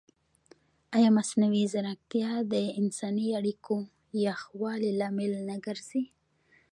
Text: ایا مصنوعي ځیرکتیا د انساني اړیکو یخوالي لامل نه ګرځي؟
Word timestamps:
ایا 0.95 1.09
مصنوعي 1.17 1.63
ځیرکتیا 1.73 2.31
د 2.53 2.55
انساني 2.79 3.27
اړیکو 3.39 3.75
یخوالي 4.25 4.91
لامل 4.99 5.33
نه 5.49 5.55
ګرځي؟ 5.65 6.03